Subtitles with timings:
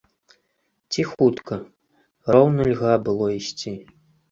[0.95, 1.55] Ціхутка,
[2.33, 3.79] роўна льга было ісці.